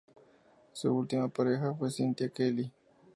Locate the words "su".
0.71-0.95